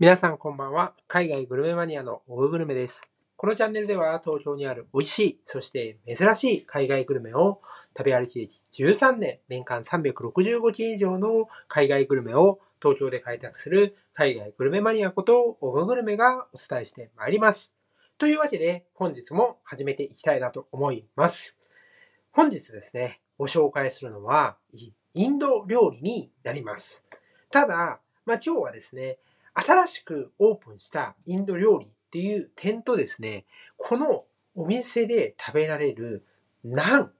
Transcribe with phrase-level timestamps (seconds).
[0.00, 0.94] 皆さんこんばんは。
[1.08, 3.02] 海外グルメマニアのオググルメです。
[3.36, 7.60] このチャンネルでは東京にある美味しい、そして珍しい海外グルメを
[7.94, 17.74] 食べ歩き歴13年、年間365期以上の海外グルメを東京で開拓する海外グルメマニアことオググルメがお伝えしてまいります。
[18.16, 21.58] というわけで本日も始めていきたいなと思います。
[22.32, 24.56] 本日ですね、ご紹介するのは
[25.12, 27.04] インド料理になります。
[27.50, 29.18] ただ、まあ、今日はですね、
[29.54, 33.44] 新しくオープンしたインド料理っていう点とですね、
[33.76, 36.24] このお店で食べられる
[36.64, 37.12] ナン。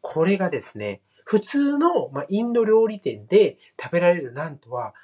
[0.00, 4.94] これがですね、普通の、ま、インド料理店で食べられるナンとは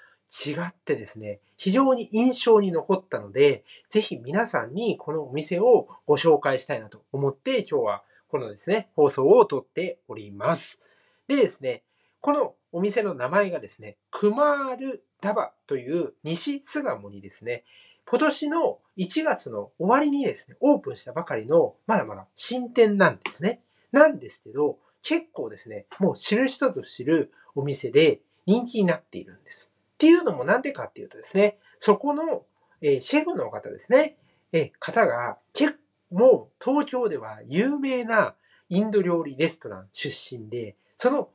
[0.47, 10.80] 違ってですね、非常に印象に残ったので、ぜひ皆さんにこのお店をご紹介したいなと思って今日はこのですね、放送をとっております。
[11.28, 11.83] でですね、
[12.20, 17.64] このお店の名前がですね、クマールダバという西巣鴨にですね、
[18.06, 23.62] 今年の1月の終わりにですね、オープンしたばかりのまだまだ新店なんですね。
[23.91, 29.72] なんですけど、結構ですね、もう知る人と知るお店で人気になっているんです。
[29.94, 32.44] っていうのもなんでかっていうとですね、そこの、
[32.83, 34.19] えシェフの方ですね、
[34.53, 35.78] え方が結
[36.14, 38.34] 構東京では有名な
[38.69, 41.31] インド料理レストラン出身で、その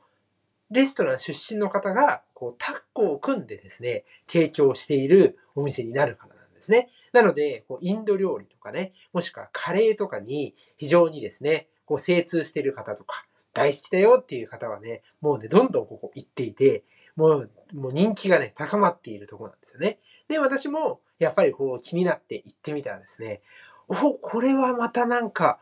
[0.70, 6.90] レストラン出身の方が、こう、タッグを組んでですね、提供しているお店になるからなんですね。
[7.12, 16.84] なので、こうインド料理とかね、もしくはカレーとかに非常にですね、こう精通してる方とか、大好きだよっていう方はね、もうね、どんどんここ行っていて、
[17.16, 19.98] もう、もう人気がね、高まっているとこなんですよね。
[20.28, 23.42] で、私も、やっぱりこう気になって行ってみたらですね、
[23.88, 25.58] お、これはまたなんか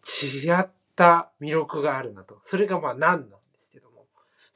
[0.00, 2.38] 違った魅力があるなと。
[2.42, 3.43] それがまあ何なんですけども。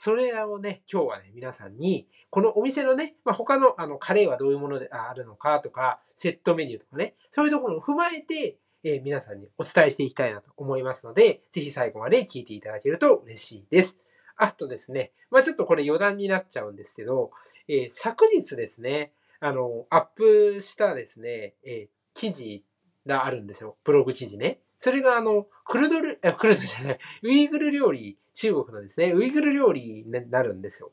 [0.01, 13.99] それをね、今日はね、皆さんに、このお店のね、まあ、他のあのカレーはどういうものであるのかとか、セットメニューとかね、そういうところを踏まえて、えー皆さんにお伝えしていきたいなと思いますので、ぜひ最後まで聞いていただけると嬉しいです。
[14.37, 17.33] あとですね、まあちょっとこれ余談になっちゃうんですけど、
[17.67, 19.11] えー昨日ですね、
[19.41, 22.65] あの、アップしたですね、えー記事
[23.05, 23.77] があるんですよ。
[23.83, 24.61] ブログ記事ね。
[24.79, 30.93] それがあの、クルドル、あクルドじゃない、 ウイグル料理、中国のですね、ウイグル料理になるんですよ。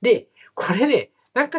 [0.00, 1.58] で、これね、なんか、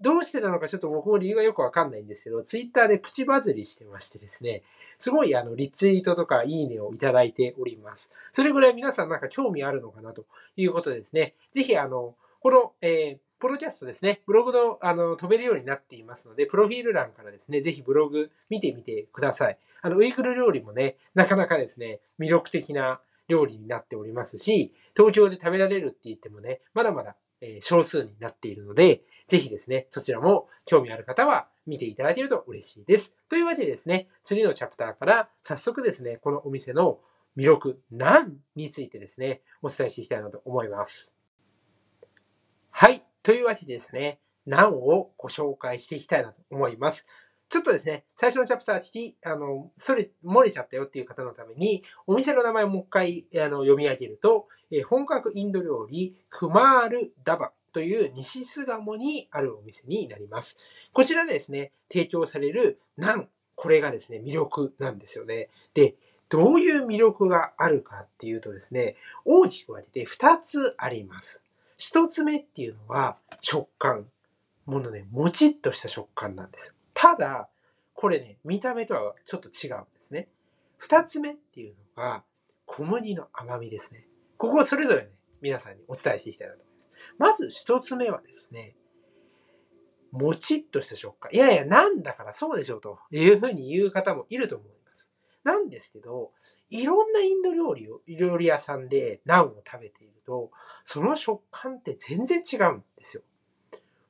[0.00, 4.62] どうしてなのかちょっと僕も理由はよくわかんないんですけど、ツイッターでプチバズりしてましてですね、
[4.98, 8.12] すごいあの、リツイートとかいいねをいただいております。
[8.32, 10.26] それぐらい皆さんなんか興味あるのかなと
[10.56, 19.58] いうことでですね、ぜひあの、この、えー、ポロキャストですね、ブログの、あの、飛べるようになっていますので、プロフィール欄からですね、ぜひブログ見てみてください。
[19.80, 33.14] あの、ウイグル料理もね、なかなかですね、魅力的な料理になっておりますし、東京で食べられるって言ってもね、まだまだ、えー少数になっているので、ぜひですね、そちらも興味ある方は見ていただけると嬉しいです。
[33.28, 36.98] というわけでですね、次のチャプターから早速ですね、このお店の
[37.36, 41.14] 魅力、何についてですね、お伝えしていきたいなと思います。
[42.70, 43.07] はい。
[43.28, 47.04] というわけでですね、何をご紹介していきたいなと思います。
[47.50, 60.56] ちょっとですね、最初のチャプター聞き、あの、それ、漏れちゃったよっていう方のために、お店の名前をもう一回あの読み上げると、え本格インド料理、クマールダバという西巣鴨にあるお店になります。
[60.94, 65.50] こちらでですね、提供されるナン、これがですね、魅力なんですよね。
[65.74, 65.96] で、
[66.30, 68.96] どういう魅力があるかっていうとですね、
[69.26, 71.42] 大きく分けて2つあります。
[71.78, 74.06] 1つ目っていうのは食感。
[74.66, 76.74] ものね、もちっとした食感なんですよ。
[76.92, 77.48] ただ、
[77.94, 80.28] これね、見た目とはちょっと違うんですね。
[80.82, 82.22] 2つ目っていうのが
[82.66, 84.06] 小麦の甘みですね。
[84.36, 86.90] ここをそれぞれね、皆さんにお伝えしていきたいなと思います。
[87.18, 88.76] まず1つ目はですね、
[90.10, 91.30] もちっとした食感。
[91.32, 94.77] いやいや、なんだからそうでしょうというふうに言う方もいると思います。
[95.44, 96.32] なんですけど、
[96.70, 100.50] いろんなインド料理を、料理屋さんでナンを食べていると、
[100.84, 103.22] その食感って全然違うんですよ。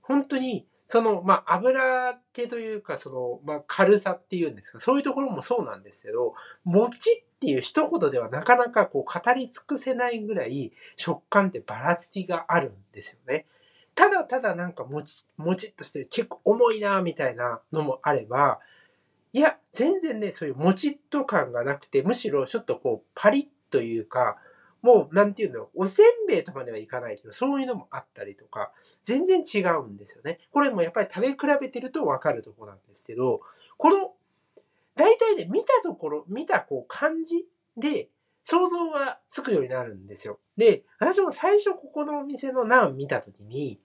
[0.02, 6.34] 本当に、その、まあ、油気というか、その、まあ、軽さっていうんですか、そういうところもそうなんですけど、
[6.64, 13.46] もちっていう一言ではなかなかこう語り尽くせないぐらい食感ってばらつきがあるんですよね。
[13.94, 18.58] ただただなんかもち、もちっとしてる、結構重いなみたいなのもあれば、
[19.32, 24.38] いや、全然ね、そういうもちっと感がなくて、むしろちょっとこう、パリッというか、
[24.80, 28.72] もう、なんていうの、おせんべいとまではいかないけど、そういうのもあったりとか、
[29.02, 30.38] 全然違うんですよね。
[30.50, 33.40] これもやっぱり食べ比べてるとわかるとこなんですけど、
[33.76, 34.14] この、
[34.94, 37.46] 大体ね、見たところ、見たこう感じ
[37.76, 38.08] で、
[38.44, 40.38] 想像がつくようになるんですよ。
[40.56, 43.78] で、私も最初ここのお店のナン見たときに、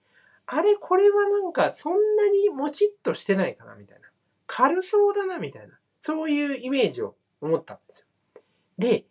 [0.46, 4.08] あれ、これはなんかそんなにもちっとしてないかなみたいな。
[4.46, 5.78] 軽そうだなみたいな。
[6.00, 8.42] そういうイメージを思ったんですよ。
[8.78, 9.04] で、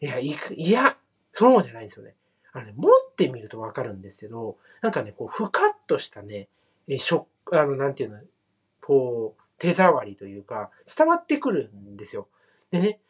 [0.00, 0.96] いや、いく、いや、
[1.32, 2.14] そうじゃないんですよね。
[2.52, 6.48] あのね、持ってみるとわかるんですけど、なんかね、こう、ふかっとしたね、
[6.86, 8.20] え、食、あの、なんていうの、
[8.80, 12.28] こう、手触りというか、伝わってくるんですよ。
[12.70, 13.00] でね、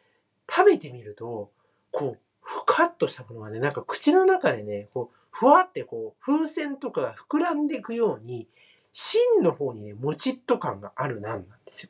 [0.49, 1.51] 食べてみると、
[1.91, 8.47] こう、ふかっとしたものがね、なんか口の中でね、こう、ふわってこう、風船とかが膨らんでいくように、
[8.91, 11.89] 芯の方にね、もちっと感があるなんなんですよ。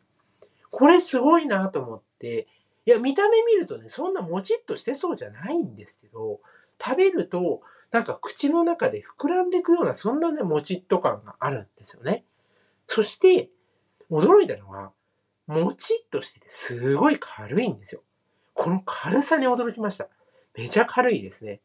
[0.69, 2.47] これすごいなと思って、
[2.85, 6.39] いや、見た目見るとね、そんなもちっとしてそうじゃないんですけど、
[6.81, 7.61] 食べると、
[7.91, 12.23] なんか口の中で膨らんでいくような、そんなね、もちっと感があるんですよね。
[12.87, 13.49] そして、
[14.09, 14.91] 驚いたのは、
[15.47, 18.03] もちっとしててすごい軽いんですよ。
[18.53, 20.07] この軽さに驚きました。
[20.55, 21.61] めちゃ軽いですね。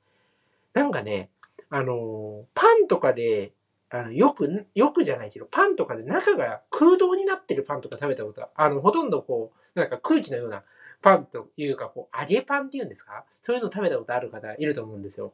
[0.73, 1.31] なんかね、
[1.71, 3.53] あの、パンとかで、
[3.97, 10.65] あの、よく、よくじゃないけど、パンとかで中が空洞になってるパンとか食べたことは、あの、ほとんどこう、なんか空気のような
[11.01, 13.25] パンというか、こう、揚げパンっていうんですか？
[13.41, 15.33] そういうの食べたことある方いると思うんですよ。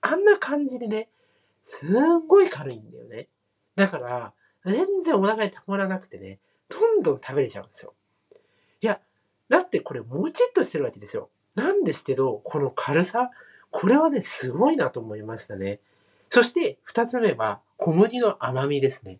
[0.00, 1.08] あんな感じでね、
[1.62, 3.28] すんごい軽いんだよね。
[3.76, 4.32] だから、
[4.66, 6.38] 全然お腹にたまらなくてね、
[6.68, 7.94] どんどん食べれちゃうんですよ。
[8.80, 9.00] いや、
[9.48, 11.30] だってこれもちっとしてるわけですよ。
[11.54, 13.30] なんですけど、この軽さ、
[13.70, 15.80] これはね、すごいなと思いましたね。
[16.32, 19.18] そして、二つ目は、小麦の甘みですね。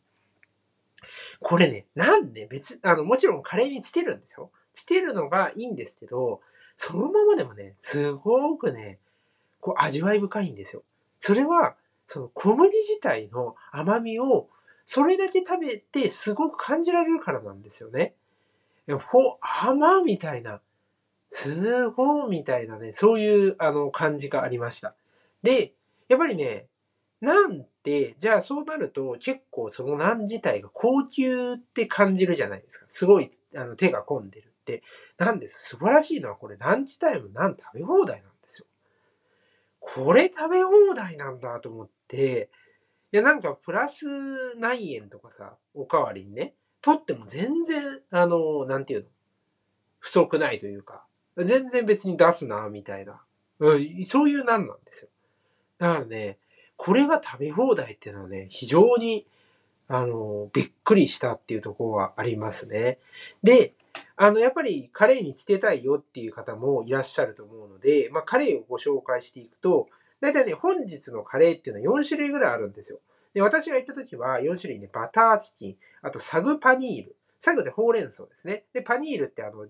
[1.40, 4.50] これね、なんで別、あの、もちろんカレーにつけるんですよ。
[4.72, 6.40] つけるのがいいんですけど、
[6.74, 8.98] そのままでもね、すごくね、
[9.60, 10.84] こう味わい深いんですよ。
[11.18, 11.76] それは、
[12.06, 14.48] その小麦自体の甘みを
[14.86, 18.14] それだけ食べてすごく感じられるからなんですよね。
[18.88, 20.62] ほ、甘みたいな、
[21.28, 24.94] すごいみたいなね、そういうあの感じがありました。
[25.42, 25.74] で、
[26.08, 26.68] やっぱりね、
[27.22, 32.86] なんて、じゃあそうなると結構そのナン自体が高級って感じるじゃないですか。
[32.90, 34.82] すごいあの手が込んでるって。
[35.18, 35.68] なんです。
[35.68, 38.66] 素晴らしいのはこれランチタイムナン食べ放題なんですよ。
[39.78, 42.50] これ食べ放題なんだと思って、
[43.12, 49.06] いや、なんか、プラス何円とかさ、おかわりにね、取っても全然、あの、なんていうの、
[49.98, 51.04] 不足ないというか、
[51.36, 53.20] 全然別に出すな、みたいな。
[53.58, 55.10] うん、そういうなんなんですよ。
[55.78, 56.38] だからね、
[56.84, 59.24] これが食べ放題っていうのはね、非常に、
[59.86, 62.98] あの、びっくりしたっていうところはありますね。
[63.40, 63.74] で、
[64.16, 69.86] あの、やっぱりカレーにつけたいよっていう方もいらっしゃると思うので、まあ、カレーをご紹介していくと、
[70.20, 72.98] だいたいね、本日のカレーっていうのは4種類ぐらいあるんですよ。
[73.32, 77.14] で、私が行った時は4種類ね、バターチキン、あとサグパニール。
[77.38, 78.64] サグってほうれん草ですね。
[78.72, 79.68] で、パニールってあの、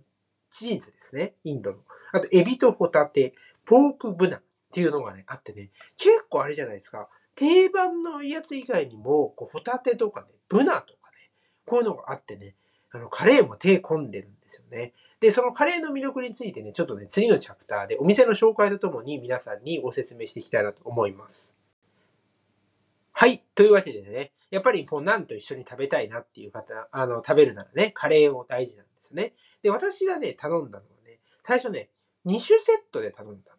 [0.48, 1.34] チーズですね。
[1.44, 1.76] インドの。
[2.12, 3.34] あと、エビとホタテ、
[3.66, 4.40] ポークブナ
[4.72, 7.10] っていうのがね、あってね、結構あれじゃないですか。
[7.34, 11.30] 定番のやつ以外にも、こう、ホタテとかね、ブナとかね、
[11.66, 12.54] こういうのがあってね、
[12.90, 14.94] あの、カレーも手込んでるんですよね。
[15.20, 21.54] で、そのカレーの魅力についてね、ちょっとね、次のチャプターでお店の紹介とともに皆さんにご説明していきたいなと思います。
[23.12, 23.42] はい。
[23.54, 29.34] というわけでね、やっぱりこう、ナンと一緒に食べたいなっていう方、あの、食べるならね、カレーも大事なんですよね。
[29.62, 31.90] で、私がね、頼んだのはね、最初ね、
[32.26, 33.51] 2種セットで頼んだ。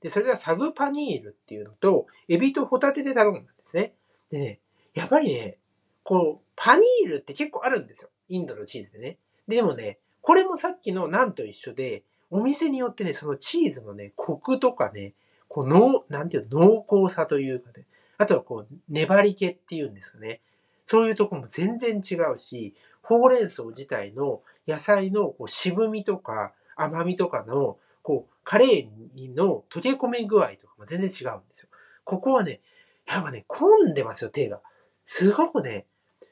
[0.00, 3.94] で、それがサグパニールっていうのと、エビとホタテで頼んだんですね。
[4.30, 4.60] でね、
[4.94, 5.58] やっぱりね、
[6.02, 8.10] こう、パニールって結構あるんですよ。
[8.28, 9.18] インドのチーズでね。
[9.46, 15.14] でもね、これもさっきのナンと一緒で、お店によってね、そのチーズのね、コクとかね、
[15.48, 17.86] こう、濃、なんていうの、濃厚さというかね、
[18.18, 20.40] あとはこう、粘り気っていうんですかね。
[20.86, 31.68] そういうとこも全然違うし、ほうれん草自体の野菜のこう渋みとか甘みとかの、こう、カレーの溶け込め具合とかも全然違うんですよ。
[32.04, 32.60] ここはね、
[33.06, 34.60] やっぱね、混んでますよ、手が。
[35.04, 35.86] すごくね、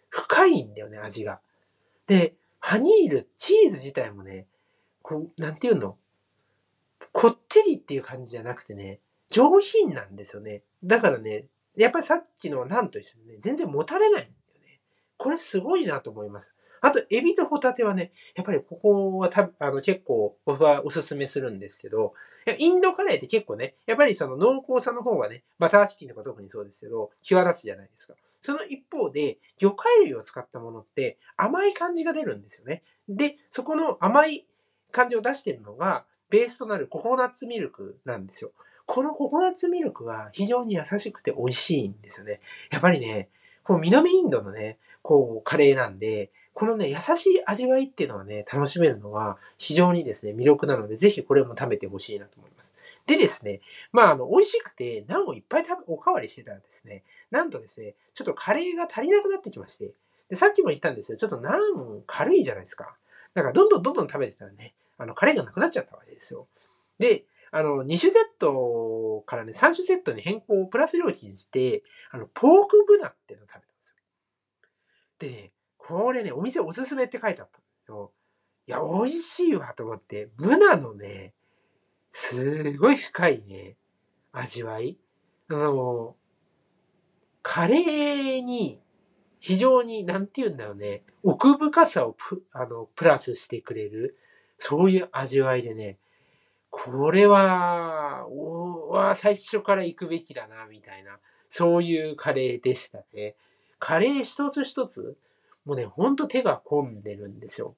[0.08, 1.40] 深いんだよね、味が。
[2.06, 4.46] で、ハニール、チーズ自体もね、
[5.02, 5.96] こう、なんていうの？
[7.12, 10.62] こってりっていう感じじゃなくてね、上品なんですよね。
[10.82, 11.46] だからね、
[11.76, 14.32] やっぱりさっきのなんと一緒にね、全然持たれないんだよ
[14.66, 14.80] ね。
[15.16, 16.54] これすごいなと思います。
[16.80, 22.14] あと、エビとホタテはね、やっぱりここはたあの結構僕はおすすめするんですけど、
[22.58, 28.14] インドカレーって結構ね、やっぱりその濃厚さの方がね、バターチキンとか特にそうですけど、際立つじゃないですか。
[28.40, 32.82] その一方で、魚介類を使ったものって甘い感じが出るんですよね。
[33.08, 34.46] で、そこの甘い
[34.90, 38.52] 感じを出してるのが、ベースとなるココナッツミルクなんですよ。
[38.86, 42.40] このココナッツミルクは非常に優しくて美味しいんですよね。
[42.70, 43.28] やっぱりね、
[43.64, 52.74] こう南インドのね、こうカレーなんで、このね、優しい味わいっていうのはね、楽しめるのは非常にですね、魅力なので、ぜひこれも食べてほしいなと思います。
[53.06, 53.60] でですね、
[53.92, 59.92] まあ、あの、美味しくて、ナンをいっぱい食べ、おかわりしてたらですね、なんとですね、ちょっとカレーが足りなくなってきまして、
[60.30, 62.96] で、さっきも言ったんですよ、ちょっとナン軽いじゃないですか。
[63.34, 66.48] だから、どんどんどんどん食べてたらね、あの、カレーがなくなっちゃったわけですよ。
[66.98, 67.22] で、
[67.52, 75.36] あの、2種セットからね、3種セットに変更を、プラス料金にして、あの、ポークブナっていうのを食べたんですよ。
[75.36, 75.52] でね、
[75.88, 78.12] これね、お店おすすめって書いてあったんですよ。
[78.66, 81.32] いや、美味しいわと思って、ブナのね、
[82.10, 83.78] すごい深いね、
[84.30, 84.98] 味わい。
[85.48, 86.14] あの、
[87.42, 88.82] カレーに
[89.40, 94.18] 非常に、なんて言うんだろうね、奥深さをプあのプラスしてくれる、
[94.58, 95.96] そういう味わいでね、
[96.68, 101.18] これは、おは最初から行くべきだな、みたいな、
[101.48, 103.36] そういうカレーでしたね。
[103.78, 105.16] カレー一つ一つ、
[105.68, 107.76] もうね、ほんと手が込んでるんですよ。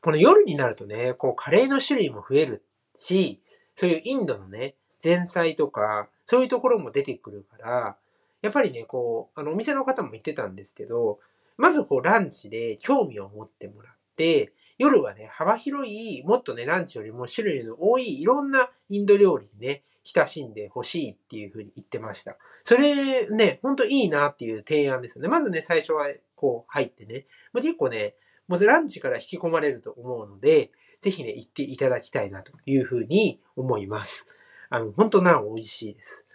[0.00, 2.64] この夜になるとね、こうカレーの種類も増える
[2.96, 3.40] し、
[3.74, 7.96] そういうインドのね、前菜とか、そういうところも出てくるから、
[8.42, 11.18] やっぱりね、こう、あの、お店の方も言ってたんですけど、
[11.56, 22.36] まずこう、ランチで興味を持ってもらって、夜はね、幅広い、もっとね、ランチよりも種類の多い、いろんなインド料理にね、親しんでほしいっていうふうに言ってました。
[22.64, 25.28] それね、ほんといいなっていう提案ですよね。
[25.28, 28.14] まずね、最初はこう入ってね、もう結構ね、
[28.48, 34.26] もうランチから引き込まれると思うので、ぜひね、行っていただきたいなというふうに思います。
[34.70, 36.26] あの、ほんとナン美味しいです。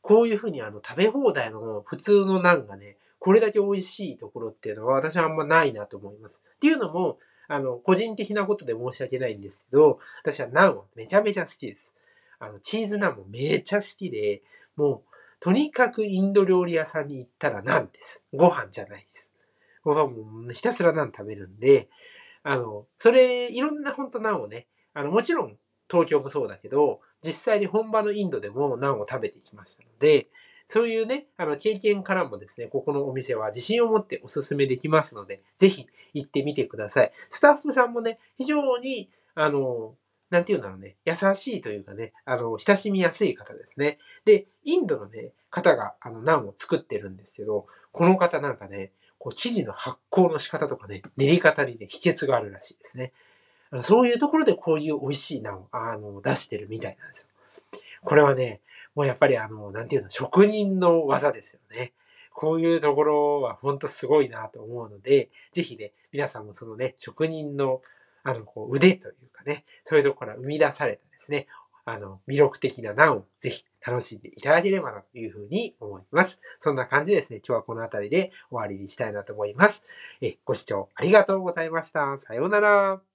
[0.00, 6.42] こういうふうにあの、食べ放題の普通のナンがね、これだけ美味しいところっていうのは私はあんまないなと思います。
[6.56, 11.94] っていうのも、あの、個人的なことで申し訳ないんですけど、私はナンはめちゃめちゃ好きです。
[12.42, 14.42] あの、チーズナンもめちゃ好きで、
[14.74, 18.24] もう、とにかくインド料理屋さんに行ったらナンです。
[18.34, 19.32] ご飯じゃないです。
[19.84, 21.88] ご飯もひたすらナン食べるんで、
[22.42, 25.56] あの、それ、いろんな本当ナンをね、あの、もちろん
[25.88, 30.26] 東京もそうだけど、実際に本場のインドでもナンを食べてきましたので、
[30.66, 37.12] そういうね、あの、経験からもですね、ここのお店は自信を持っておすすめできますので、ぜひ行ってみてください。
[37.30, 39.94] スタッフさんもね、非常に、あの、
[40.32, 43.98] なんていうんだろうね、優しいというかね、あの、親しみやすい方ですね。
[44.24, 53.12] で、インドのね、方が、あの、ナンを作ってるんですけど、この方なんかね、こう、生地の発酵の仕方とかね、練り方にね、秘訣があるらしいですね。
[53.70, 57.80] あのそういうところでこういう美味しいナンを、あの、出してるみたいなんですよ。
[58.02, 58.62] これはね、
[58.94, 61.92] もうやっぱりあの、なんていうの、職人の技ですよね。
[62.32, 67.82] こういうところは本当すごいなと思うので、ぜひね、皆さんもそのね、職人の、
[68.24, 71.46] あの、こう、腕というかね、そういうところから生み出されたですね、
[71.84, 76.40] あの、魅力的なナンをぜひ楽しんでいただければなというふうに思います。
[76.60, 79.82] そんな感じでですね、今日はこの辺りで終わりにしたいなと思います。
[80.20, 82.16] え、ご視聴ありがとうございました。
[82.18, 83.11] さようなら。